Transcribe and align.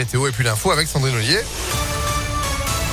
Météo 0.00 0.28
et 0.28 0.30
puis 0.30 0.44
l'info 0.44 0.70
avec 0.70 0.86
Sandrine 0.86 1.16
Ollier. 1.16 1.40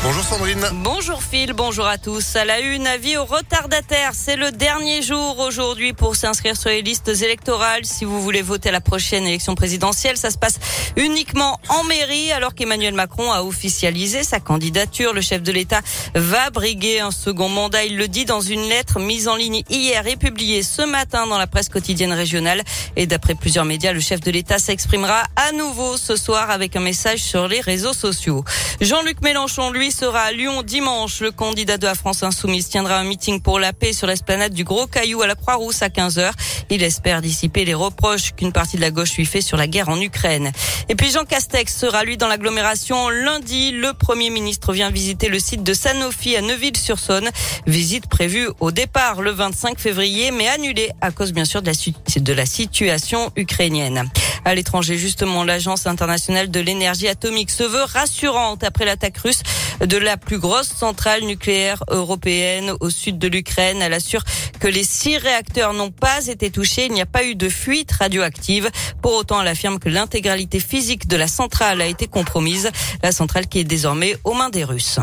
Bonjour 0.03 0.23
Sandrine. 0.23 0.65
Bonjour 0.83 1.23
Phil, 1.23 1.53
bonjour 1.53 1.87
à 1.87 1.97
tous. 1.97 2.35
À 2.35 2.45
la 2.45 2.59
une, 2.59 2.85
avis 2.85 3.17
aux 3.17 3.25
retardataires. 3.25 4.11
C'est 4.13 4.35
le 4.35 4.51
dernier 4.51 5.01
jour 5.01 5.39
aujourd'hui 5.39 5.93
pour 5.93 6.15
s'inscrire 6.15 6.55
sur 6.55 6.69
les 6.69 6.81
listes 6.81 7.09
électorales. 7.09 7.85
Si 7.85 8.05
vous 8.05 8.21
voulez 8.21 8.41
voter 8.41 8.69
à 8.69 8.71
la 8.71 8.81
prochaine 8.81 9.25
élection 9.25 9.55
présidentielle, 9.55 10.17
ça 10.17 10.29
se 10.29 10.37
passe 10.37 10.59
uniquement 10.95 11.59
en 11.69 11.83
mairie 11.85 12.31
alors 12.31 12.53
qu'Emmanuel 12.53 12.93
Macron 12.93 13.31
a 13.31 13.41
officialisé 13.41 14.23
sa 14.23 14.39
candidature. 14.39 15.13
Le 15.13 15.21
chef 15.21 15.41
de 15.41 15.51
l'État 15.51 15.81
va 16.13 16.49
briguer 16.51 16.99
un 16.99 17.11
second 17.11 17.49
mandat. 17.49 17.85
Il 17.85 17.97
le 17.97 18.07
dit 18.07 18.25
dans 18.25 18.41
une 18.41 18.69
lettre 18.69 18.99
mise 18.99 19.27
en 19.27 19.35
ligne 19.35 19.63
hier 19.69 20.05
et 20.05 20.17
publiée 20.17 20.61
ce 20.61 20.83
matin 20.83 21.25
dans 21.25 21.39
la 21.39 21.47
presse 21.47 21.69
quotidienne 21.69 22.13
régionale. 22.13 22.61
Et 22.95 23.07
d'après 23.07 23.33
plusieurs 23.33 23.65
médias, 23.65 23.91
le 23.91 23.99
chef 23.99 24.19
de 24.19 24.29
l'État 24.31 24.59
s'exprimera 24.59 25.23
à 25.35 25.51
nouveau 25.51 25.97
ce 25.97 26.15
soir 26.15 26.51
avec 26.51 26.75
un 26.75 26.81
message 26.81 27.19
sur 27.19 27.47
les 27.47 27.61
réseaux 27.61 27.93
sociaux. 27.93 28.43
Jean-Luc 28.81 29.21
Mélenchon, 29.21 29.71
lui, 29.71 29.84
sera 29.91 30.21
à 30.21 30.31
Lyon 30.31 30.63
dimanche. 30.63 31.19
Le 31.19 31.31
candidat 31.31 31.77
de 31.77 31.85
la 31.85 31.95
France 31.95 32.23
Insoumise 32.23 32.69
tiendra 32.69 32.97
un 32.97 33.03
meeting 33.03 33.41
pour 33.41 33.59
la 33.59 33.73
paix 33.73 33.93
sur 33.93 34.07
l'esplanade 34.07 34.53
du 34.53 34.63
Gros 34.63 34.87
Caillou 34.87 35.21
à 35.21 35.27
la 35.27 35.35
Croix-Rousse 35.35 35.81
à 35.81 35.89
15h. 35.89 36.31
Il 36.69 36.83
espère 36.83 37.21
dissiper 37.21 37.65
les 37.65 37.73
reproches 37.73 38.33
qu'une 38.35 38.51
partie 38.51 38.77
de 38.77 38.81
la 38.81 38.91
gauche 38.91 39.15
lui 39.17 39.25
fait 39.25 39.41
sur 39.41 39.57
la 39.57 39.67
guerre 39.67 39.89
en 39.89 39.99
Ukraine. 39.99 40.51
Et 40.89 40.95
puis 40.95 41.11
Jean 41.11 41.25
Castex 41.25 41.75
sera 41.75 42.03
lui 42.03 42.17
dans 42.17 42.27
l'agglomération 42.27 43.09
lundi. 43.09 43.71
Le 43.71 43.93
Premier 43.93 44.29
ministre 44.29 44.73
vient 44.73 44.89
visiter 44.89 45.29
le 45.29 45.39
site 45.39 45.63
de 45.63 45.73
Sanofi 45.73 46.35
à 46.35 46.41
Neuville-sur-Saône. 46.41 47.29
Visite 47.67 48.07
prévue 48.07 48.47
au 48.59 48.71
départ 48.71 49.21
le 49.21 49.31
25 49.31 49.79
février, 49.79 50.31
mais 50.31 50.47
annulée 50.47 50.91
à 51.01 51.11
cause 51.11 51.33
bien 51.33 51.45
sûr 51.45 51.61
de 51.61 51.67
la, 51.67 52.21
de 52.21 52.33
la 52.33 52.45
situation 52.45 53.31
ukrainienne. 53.35 54.09
À 54.45 54.53
l'étranger, 54.53 54.97
justement, 54.97 55.43
l'Agence 55.43 55.87
internationale 55.87 56.51
de 56.51 56.59
l'énergie 56.59 57.07
atomique 57.07 57.49
se 57.49 57.63
veut 57.63 57.83
rassurante 57.83 58.63
après 58.63 58.85
l'attaque 58.85 59.17
russe 59.17 59.41
de 59.81 59.97
la 59.97 60.17
plus 60.17 60.39
grosse 60.39 60.67
centrale 60.67 61.23
nucléaire 61.23 61.83
européenne 61.89 62.73
au 62.79 62.89
sud 62.89 63.17
de 63.17 63.27
l'Ukraine. 63.27 63.81
Elle 63.81 63.93
assure 63.93 64.23
que 64.59 64.67
les 64.67 64.83
six 64.83 65.17
réacteurs 65.17 65.73
n'ont 65.73 65.91
pas 65.91 66.27
été 66.27 66.49
touchés. 66.49 66.85
Il 66.85 66.93
n'y 66.93 67.01
a 67.01 67.05
pas 67.05 67.23
eu 67.23 67.35
de 67.35 67.49
fuite 67.49 67.91
radioactive. 67.91 68.69
Pour 69.01 69.13
autant, 69.13 69.41
elle 69.41 69.47
affirme 69.47 69.79
que 69.79 69.89
l'intégralité 69.89 70.59
physique 70.59 71.07
de 71.07 71.17
la 71.17 71.27
centrale 71.27 71.81
a 71.81 71.85
été 71.85 72.07
compromise. 72.07 72.71
La 73.03 73.11
centrale 73.11 73.47
qui 73.47 73.59
est 73.59 73.63
désormais 73.63 74.17
aux 74.23 74.33
mains 74.33 74.49
des 74.49 74.63
Russes. 74.63 74.99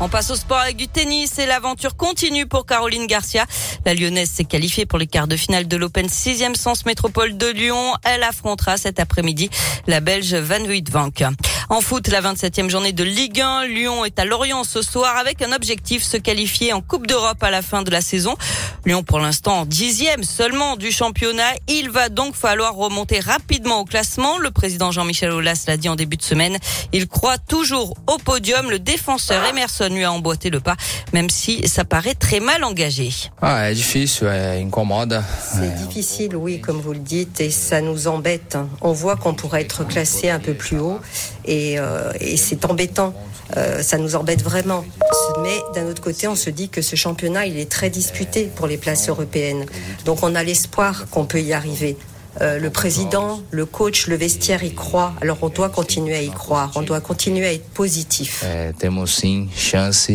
On 0.00 0.08
passe 0.08 0.30
au 0.30 0.36
sport 0.36 0.58
avec 0.58 0.76
du 0.76 0.86
tennis 0.86 1.40
et 1.40 1.46
l'aventure 1.46 1.96
continue 1.96 2.46
pour 2.46 2.66
Caroline 2.66 3.08
Garcia. 3.08 3.46
La 3.84 3.94
Lyonnaise 3.94 4.30
s'est 4.30 4.44
qualifiée 4.44 4.86
pour 4.86 4.96
les 4.96 5.08
quarts 5.08 5.26
de 5.26 5.36
finale 5.36 5.66
de 5.66 5.76
l'Open 5.76 6.06
6e 6.06 6.54
Sens 6.54 6.86
Métropole 6.86 7.36
de 7.36 7.48
Lyon. 7.48 7.94
Elle 8.04 8.22
affrontera 8.22 8.76
cet 8.76 9.00
après-midi 9.00 9.50
la 9.88 9.98
Belge 9.98 10.34
Van 10.34 10.64
Uytvanck. 10.64 11.24
En 11.68 11.80
foot, 11.80 12.06
la 12.08 12.22
27e 12.22 12.70
journée 12.70 12.92
de 12.92 13.02
Ligue 13.02 13.40
1, 13.40 13.66
Lyon 13.66 14.04
est 14.04 14.18
à 14.20 14.24
Lorient 14.24 14.62
ce 14.62 14.82
soir 14.82 15.16
avec 15.16 15.42
un 15.42 15.52
objectif 15.52 16.02
se 16.04 16.16
qualifier 16.16 16.72
en 16.72 16.80
Coupe 16.80 17.06
d'Europe 17.06 17.42
à 17.42 17.50
la 17.50 17.60
fin 17.60 17.82
de 17.82 17.90
la 17.90 18.00
saison. 18.00 18.36
Lyon 18.86 19.02
pour 19.02 19.18
l'instant 19.18 19.66
dixième 19.66 20.22
seulement 20.22 20.76
du 20.76 20.92
championnat. 20.92 21.52
Il 21.66 21.90
va 21.90 22.08
donc 22.08 22.36
falloir 22.36 22.74
remonter 22.74 23.18
rapidement 23.18 23.80
au 23.80 23.84
classement. 23.84 24.38
Le 24.38 24.52
président 24.52 24.92
Jean-Michel 24.92 25.32
Aulas 25.32 25.64
l'a 25.66 25.76
dit 25.76 25.88
en 25.88 25.96
début 25.96 26.16
de 26.16 26.22
semaine. 26.22 26.56
Il 26.92 27.08
croit 27.08 27.38
toujours 27.38 27.96
au 28.06 28.16
podium. 28.18 28.70
Le 28.70 28.78
défenseur 28.78 29.44
Emerson 29.44 29.87
lui 29.88 30.04
a 30.04 30.12
emboîté 30.12 30.50
le 30.50 30.60
pas, 30.60 30.76
même 31.12 31.30
si 31.30 31.66
ça 31.68 31.84
paraît 31.84 32.14
très 32.14 32.40
mal 32.40 32.64
engagé. 32.64 33.10
Ah, 33.42 33.72
difficile, 33.72 34.28
incommode. 34.28 35.22
C'est 35.54 35.74
difficile, 35.86 36.36
oui, 36.36 36.60
comme 36.60 36.80
vous 36.80 36.92
le 36.92 36.98
dites, 36.98 37.40
et 37.40 37.50
ça 37.50 37.80
nous 37.80 38.08
embête. 38.08 38.56
On 38.80 38.92
voit 38.92 39.16
qu'on 39.16 39.34
pourrait 39.34 39.62
être 39.62 39.84
classé 39.84 40.30
un 40.30 40.38
peu 40.38 40.54
plus 40.54 40.78
haut 40.78 41.00
et 41.44 41.78
euh, 41.78 42.12
et, 42.20 42.36
c'est 42.36 42.64
embêtant. 42.64 43.14
Euh, 43.56 43.82
ça 43.82 43.98
nous 43.98 44.14
embête 44.14 44.42
vraiment. 44.42 44.84
Mais 45.42 45.58
d'un 45.74 45.86
autre 45.86 46.02
côté, 46.02 46.28
on 46.28 46.34
se 46.34 46.50
dit 46.50 46.68
que 46.68 46.82
ce 46.82 46.96
championnat, 46.96 47.46
il 47.46 47.58
est 47.58 47.70
très 47.70 47.90
disputé 47.90 48.50
pour 48.54 48.66
les 48.66 48.76
places 48.76 49.08
européennes. 49.08 49.64
Donc 50.04 50.22
on 50.22 50.34
a 50.34 50.42
l'espoir 50.42 51.08
qu'on 51.10 51.24
peut 51.24 51.40
y 51.40 51.52
arriver. 51.52 51.96
Euh, 52.40 52.58
le 52.58 52.70
président, 52.70 53.42
le 53.50 53.66
coach, 53.66 54.06
le 54.06 54.16
vestiaire 54.16 54.62
y 54.62 54.74
croient. 54.74 55.14
Alors 55.20 55.38
on 55.42 55.48
doit 55.48 55.68
continuer 55.68 56.16
à 56.16 56.22
y 56.22 56.30
croire. 56.30 56.70
On 56.74 56.82
doit 56.82 57.00
continuer 57.00 57.46
à 57.46 57.52
être 57.52 57.68
positif. 57.70 58.44
chance, 59.56 60.08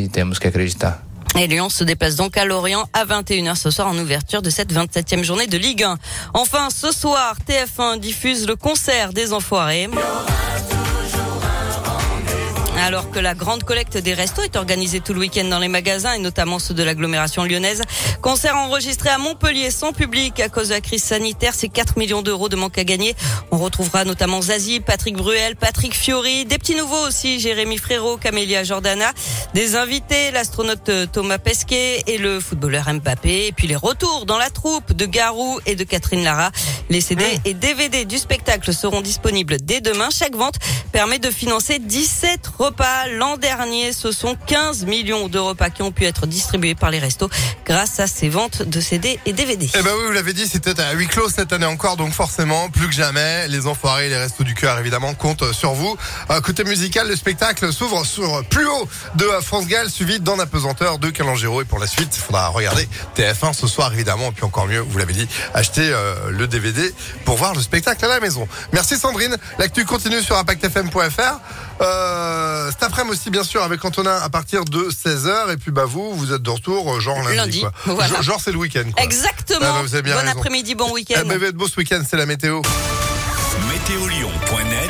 Et 1.37 1.47
Lyon 1.47 1.69
se 1.69 1.83
déplace 1.83 2.15
donc 2.15 2.37
à 2.37 2.45
Lorient 2.45 2.87
à 2.93 3.05
21h 3.05 3.55
ce 3.55 3.71
soir 3.71 3.87
en 3.87 3.97
ouverture 3.97 4.43
de 4.43 4.51
cette 4.51 4.71
27e 4.71 5.23
journée 5.23 5.47
de 5.47 5.57
Ligue 5.57 5.83
1. 5.83 5.97
Enfin, 6.35 6.69
ce 6.69 6.91
soir, 6.91 7.35
TF1 7.47 7.99
diffuse 7.99 8.47
le 8.47 8.55
concert 8.55 9.13
des 9.13 9.33
Enfoirés. 9.33 9.89
Alors 12.79 13.11
que 13.11 13.19
la 13.19 13.33
grande 13.33 13.63
collecte 13.63 13.97
des 13.97 14.13
restos 14.13 14.41
est 14.41 14.55
organisée 14.55 14.99
tout 14.99 15.13
le 15.13 15.19
week-end 15.21 15.45
dans 15.45 15.59
les 15.59 15.67
magasins 15.67 16.13
et 16.13 16.19
notamment 16.19 16.59
ceux 16.59 16.73
de 16.73 16.83
l'agglomération 16.83 17.43
lyonnaise. 17.45 17.81
Concert 18.21 18.57
enregistré 18.57 19.09
à 19.09 19.17
Montpellier 19.17 19.71
sans 19.71 19.93
public 19.93 20.39
à 20.39 20.49
cause 20.49 20.69
de 20.69 20.73
la 20.73 20.81
crise 20.81 21.03
sanitaire. 21.03 21.53
C'est 21.55 21.69
4 21.69 21.97
millions 21.97 22.21
d'euros 22.21 22.49
de 22.49 22.55
manque 22.55 22.77
à 22.77 22.83
gagner. 22.83 23.15
On 23.51 23.57
retrouvera 23.57 24.05
notamment 24.05 24.41
Zazie, 24.41 24.79
Patrick 24.79 25.15
Bruel, 25.15 25.55
Patrick 25.55 25.95
Fiori, 25.95 26.45
des 26.45 26.57
petits 26.57 26.75
nouveaux 26.75 27.07
aussi, 27.07 27.39
Jérémy 27.39 27.77
Frérot, 27.77 28.17
Camélia 28.17 28.63
Jordana, 28.63 29.11
des 29.53 29.75
invités, 29.75 30.31
l'astronaute 30.31 30.89
Thomas 31.11 31.37
Pesquet 31.37 32.03
et 32.07 32.17
le 32.17 32.39
footballeur 32.39 32.91
Mbappé. 32.91 33.47
Et 33.47 33.51
puis 33.51 33.67
les 33.67 33.75
retours 33.75 34.25
dans 34.25 34.37
la 34.37 34.49
troupe 34.49 34.93
de 34.93 35.05
Garou 35.05 35.59
et 35.65 35.75
de 35.75 35.83
Catherine 35.83 36.23
Lara. 36.23 36.51
Les 36.89 37.01
CD 37.01 37.23
et 37.45 37.53
DVD 37.53 38.05
du 38.05 38.17
spectacle 38.17 38.73
seront 38.73 39.01
disponibles 39.01 39.57
dès 39.61 39.79
demain. 39.79 40.09
Chaque 40.11 40.35
vente 40.35 40.55
permet 40.91 41.19
de 41.19 41.29
financer 41.29 41.79
17 41.79 42.47
repas. 42.63 43.07
L'an 43.17 43.35
dernier, 43.35 43.91
ce 43.91 44.11
sont 44.11 44.37
15 44.47 44.85
millions 44.85 45.27
de 45.27 45.37
repas 45.37 45.69
qui 45.69 45.81
ont 45.81 45.91
pu 45.91 46.05
être 46.05 46.27
distribués 46.27 46.75
par 46.75 46.91
les 46.91 46.99
restos 46.99 47.29
grâce 47.65 47.99
à 47.99 48.07
ces 48.07 48.29
ventes 48.29 48.61
de 48.61 48.79
CD 48.79 49.19
et 49.25 49.33
DVD. 49.33 49.69
Eh 49.77 49.81
ben 49.81 49.91
oui, 49.97 50.05
vous 50.07 50.13
l'avez 50.13 50.31
dit, 50.31 50.47
c'était 50.47 50.79
à 50.79 50.93
huis 50.93 51.07
clos 51.07 51.29
cette 51.29 51.51
année 51.51 51.65
encore, 51.65 51.97
donc 51.97 52.13
forcément, 52.13 52.69
plus 52.69 52.87
que 52.87 52.93
jamais, 52.93 53.47
les 53.49 53.67
enfoirés, 53.67 54.07
les 54.07 54.17
restos 54.17 54.45
du 54.45 54.53
cœur, 54.53 54.79
évidemment, 54.79 55.13
comptent 55.13 55.51
sur 55.51 55.73
vous. 55.73 55.97
Euh, 56.29 56.39
côté 56.39 56.63
musical, 56.63 57.07
le 57.07 57.15
spectacle 57.17 57.73
s'ouvre 57.73 58.05
sur 58.05 58.43
plus 58.45 58.65
haut 58.65 58.87
de 59.15 59.25
France 59.41 59.67
Gall, 59.67 59.89
suivi 59.89 60.21
d'un 60.21 60.39
apesanteur 60.39 60.99
de 60.99 61.09
Calangero. 61.09 61.61
Et 61.61 61.65
pour 61.65 61.79
la 61.79 61.87
suite, 61.87 62.15
il 62.15 62.21
faudra 62.21 62.47
regarder 62.47 62.87
TF1 63.17 63.53
ce 63.53 63.67
soir, 63.67 63.93
évidemment, 63.93 64.29
et 64.29 64.31
puis 64.31 64.45
encore 64.45 64.67
mieux, 64.67 64.79
vous 64.79 64.97
l'avez 64.97 65.13
dit, 65.13 65.27
acheter 65.53 65.89
euh, 65.91 66.29
le 66.29 66.47
DVD 66.47 66.93
pour 67.25 67.35
voir 67.35 67.53
le 67.53 67.61
spectacle 67.61 68.05
à 68.05 68.07
la 68.07 68.19
maison. 68.21 68.47
Merci 68.71 68.97
Sandrine. 68.97 69.35
L'actu 69.59 69.83
continue 69.83 70.21
sur 70.21 70.37
impactfm.fr. 70.37 71.39
Euh, 71.83 72.71
cet 72.71 72.83
après-midi 72.83 73.17
aussi, 73.17 73.29
bien 73.29 73.43
sûr, 73.43 73.63
avec 73.63 73.83
Antonin 73.83 74.17
à 74.21 74.29
partir 74.29 74.65
de 74.65 74.89
16h. 74.89 75.51
Et 75.53 75.57
puis, 75.57 75.71
bah, 75.71 75.85
vous, 75.85 76.13
vous 76.15 76.33
êtes 76.33 76.41
de 76.41 76.49
retour, 76.49 76.93
euh, 76.93 76.99
genre 76.99 77.21
lundi. 77.23 77.63
Genre, 78.21 78.39
c'est 78.41 78.51
le 78.51 78.57
week-end. 78.57 78.89
Exactement. 78.97 79.59
Ah, 79.61 79.83
bah, 79.91 80.01
bon 80.01 80.27
après-midi, 80.27 80.75
bon 80.75 80.91
week-end. 80.91 81.23
Eh, 81.29 81.51
beau 81.51 81.67
ce 81.67 81.77
week-end, 81.77 82.01
c'est 82.09 82.17
la 82.17 82.25
météo. 82.25 82.61
Météolion.net 83.69 84.73